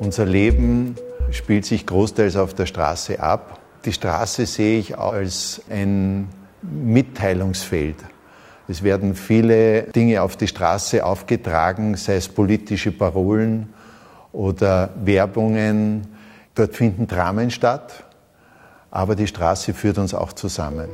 [0.00, 0.94] Unser Leben
[1.30, 3.60] spielt sich großteils auf der Straße ab.
[3.84, 6.26] Die Straße sehe ich als ein
[6.62, 7.96] Mitteilungsfeld.
[8.66, 13.68] Es werden viele Dinge auf die Straße aufgetragen, sei es politische Parolen
[14.32, 16.06] oder Werbungen.
[16.54, 18.04] Dort finden Dramen statt,
[18.90, 20.88] aber die Straße führt uns auch zusammen.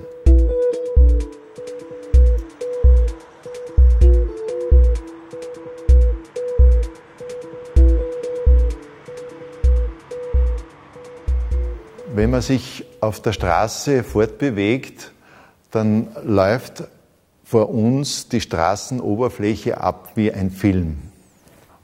[12.16, 15.12] Wenn man sich auf der Straße fortbewegt,
[15.70, 16.84] dann läuft
[17.44, 20.96] vor uns die Straßenoberfläche ab wie ein Film.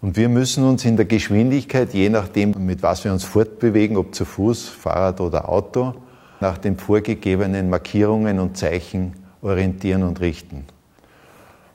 [0.01, 4.15] Und wir müssen uns in der Geschwindigkeit, je nachdem, mit was wir uns fortbewegen, ob
[4.15, 5.93] zu Fuß, Fahrrad oder Auto,
[6.41, 10.65] nach den vorgegebenen Markierungen und Zeichen orientieren und richten.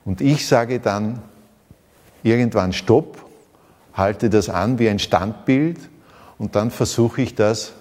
[0.04, 1.22] Und ich sage dann
[2.24, 3.24] irgendwann Stopp,
[3.94, 5.78] halte das an wie ein Standbild
[6.38, 7.74] und dann versuche ich das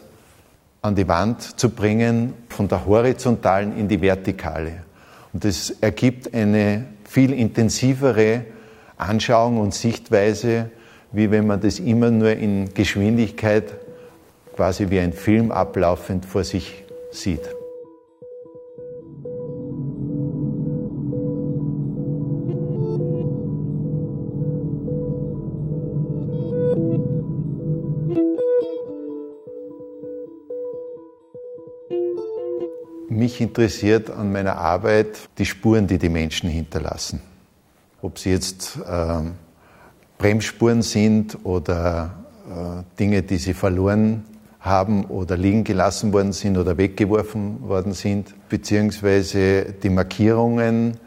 [0.87, 4.83] an die Wand zu bringen, von der horizontalen in die vertikale.
[5.33, 8.45] Und das ergibt eine viel intensivere
[8.97, 10.71] Anschauung und Sichtweise,
[11.11, 13.65] wie wenn man das immer nur in Geschwindigkeit
[14.55, 17.56] quasi wie ein Film ablaufend vor sich sieht.
[33.27, 37.19] Mich interessiert an meiner Arbeit die Spuren, die die Menschen hinterlassen.
[38.01, 39.19] Ob sie jetzt äh,
[40.17, 44.23] Bremsspuren sind oder äh, Dinge, die sie verloren
[44.61, 50.97] haben oder liegen gelassen worden sind oder weggeworfen worden sind, beziehungsweise die Markierungen,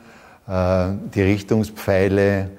[0.47, 2.50] äh, die Richtungspfeile,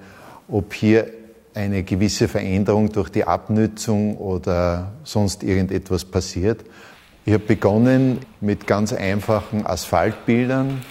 [0.47, 1.05] ob hier
[1.53, 6.65] eine gewisse Veränderung durch die Abnützung oder sonst irgendetwas passiert.
[7.23, 10.81] Ich habe begonnen mit ganz einfachen Asphaltbildern.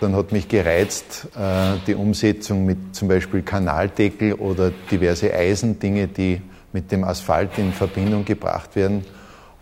[0.00, 6.42] Dann hat mich gereizt äh, die Umsetzung mit zum Beispiel Kanaldeckel oder diverse Eisendinge, die
[6.72, 9.04] mit dem Asphalt in Verbindung gebracht werden.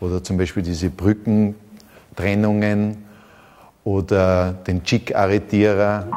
[0.00, 3.04] Oder zum Beispiel diese Brückentrennungen
[3.84, 6.08] oder den Chick-Arretierer.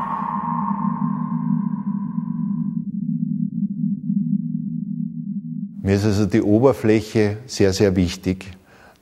[5.82, 8.46] Mir ist also die Oberfläche sehr, sehr wichtig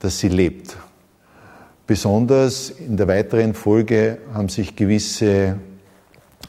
[0.00, 0.76] dass sie lebt.
[1.86, 5.56] Besonders in der weiteren Folge haben sich gewisse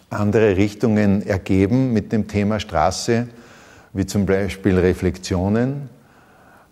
[0.09, 3.27] andere Richtungen ergeben mit dem Thema Straße,
[3.93, 5.89] wie zum Beispiel Reflexionen.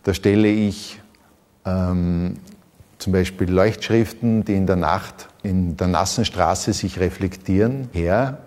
[0.04, 1.00] Da stelle ich
[1.66, 2.36] ähm,
[2.98, 8.40] zum Beispiel Leuchtschriften, die in der Nacht in der nassen Straße sich reflektieren, her.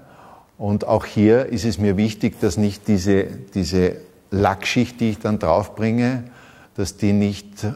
[0.59, 3.97] Und auch hier ist es mir wichtig, dass nicht diese, diese
[4.31, 6.25] Lackschicht, die ich dann draufbringe,
[6.75, 7.67] dass die nicht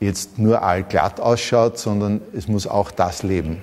[0.00, 3.62] jetzt nur allglatt ausschaut, sondern es muss auch das leben.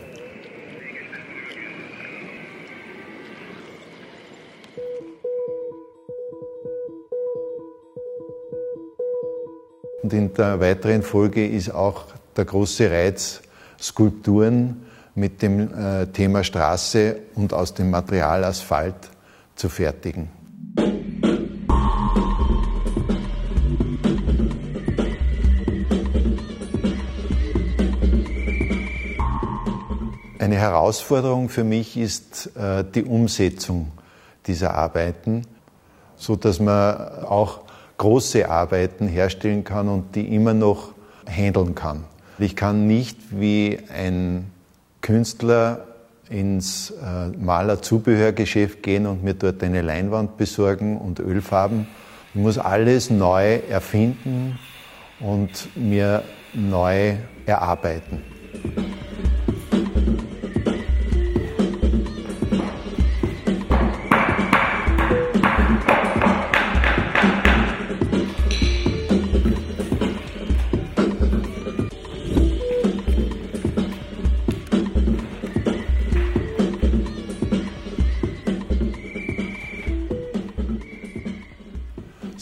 [10.01, 12.05] Und in der weiteren Folge ist auch
[12.35, 13.41] der große Reiz,
[13.79, 14.85] Skulpturen
[15.15, 18.95] mit dem äh, Thema Straße und aus dem Material Asphalt
[19.55, 20.42] zu fertigen.
[30.43, 33.93] Eine Herausforderung für mich ist äh, die Umsetzung
[34.45, 35.43] dieser Arbeiten,
[36.17, 37.61] so dass man auch
[37.97, 40.89] große Arbeiten herstellen kann und die immer noch
[41.25, 42.03] handeln kann.
[42.39, 44.51] Ich kann nicht wie ein
[44.99, 45.87] Künstler
[46.29, 51.87] ins äh, Malerzubehörgeschäft gehen und mir dort eine Leinwand besorgen und Ölfarben.
[52.33, 54.59] Ich muss alles neu erfinden
[55.21, 56.21] und mir
[56.53, 57.13] neu
[57.45, 58.42] erarbeiten.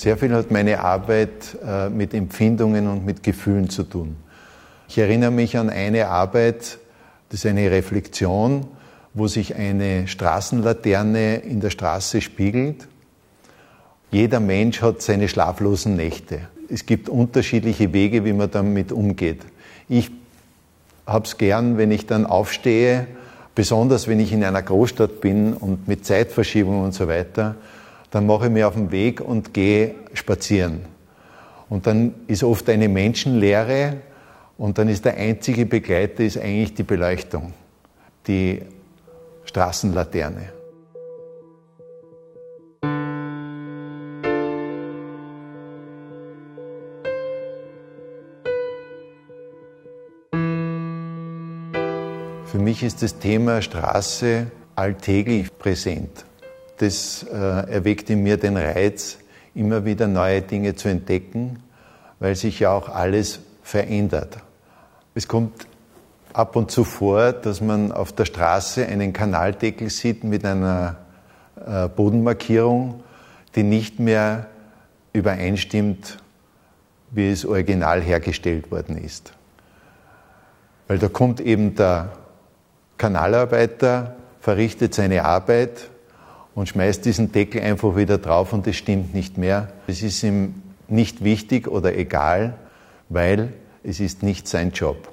[0.02, 4.16] Sehr viel hat meine Arbeit äh, mit Empfindungen und mit Gefühlen zu tun.
[4.90, 6.80] Ich erinnere mich an eine Arbeit,
[7.30, 8.66] das ist eine Reflexion,
[9.14, 12.88] wo sich eine Straßenlaterne in der Straße spiegelt.
[14.10, 16.48] Jeder Mensch hat seine schlaflosen Nächte.
[16.68, 19.42] Es gibt unterschiedliche Wege, wie man damit umgeht.
[19.88, 20.10] Ich
[21.06, 23.06] habe es gern, wenn ich dann aufstehe,
[23.54, 27.56] besonders wenn ich in einer Großstadt bin und mit Zeitverschiebung und so weiter,
[28.12, 30.82] dann mache ich mich auf den Weg und gehe spazieren.
[31.70, 34.02] Und dann ist oft eine Menschenlehre
[34.58, 37.54] und dann ist der einzige Begleiter ist eigentlich die Beleuchtung,
[38.28, 38.62] die
[39.46, 40.50] Straßenlaterne.
[52.46, 56.26] Für mich ist das Thema Straße alltäglich präsent.
[56.82, 59.20] Das äh, erweckt in mir den Reiz,
[59.54, 61.62] immer wieder neue Dinge zu entdecken,
[62.18, 64.40] weil sich ja auch alles verändert.
[65.14, 65.68] Es kommt
[66.34, 70.96] ab und zu vor, dass man auf der Straße einen Kanaldeckel sieht mit einer
[71.64, 73.04] äh, Bodenmarkierung,
[73.54, 74.48] die nicht mehr
[75.14, 76.18] übereinstimmt,
[77.12, 79.34] wie es original hergestellt worden ist.
[80.88, 82.10] Weil da kommt eben der
[82.98, 85.91] Kanalarbeiter verrichtet seine Arbeit
[86.56, 89.72] und schmeißt diesen Deckel einfach wieder drauf und es stimmt nicht mehr.
[89.88, 90.56] Es ist ihm
[90.88, 92.56] nicht wichtig oder egal,
[93.10, 93.54] weil
[93.84, 95.10] es ist nicht sein Job.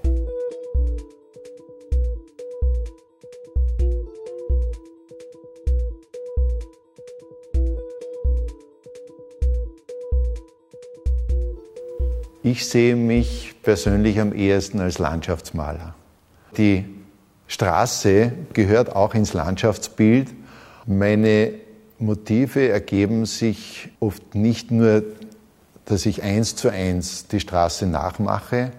[12.43, 15.95] Ich sehe mich persönlich am ehesten als Landschaftsmaler.
[16.57, 16.87] Die
[17.47, 20.29] Straße gehört auch ins Landschaftsbild.
[20.91, 21.53] Meine
[21.99, 25.03] Motive ergeben sich oft nicht nur,
[25.85, 28.73] dass ich eins zu eins die Straße nachmache,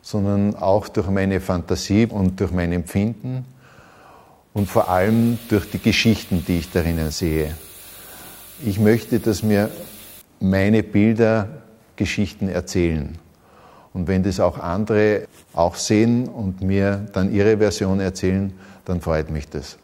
[0.00, 3.44] sondern auch durch meine Fantasie und durch mein Empfinden
[4.52, 7.56] und vor allem durch die Geschichten, die ich darin sehe.
[8.66, 9.70] Ich möchte, dass mir
[10.40, 11.62] meine Bilder
[11.94, 13.16] Geschichten erzählen.
[13.92, 18.52] Und wenn das auch andere auch sehen und mir dann ihre Version erzählen,
[18.84, 19.78] dann freut mich das.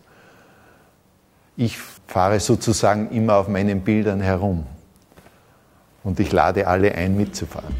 [1.60, 1.76] Ich
[2.06, 4.64] fahre sozusagen immer auf meinen Bildern herum
[6.05, 7.75] und ich lade alle ein, mitzufahren.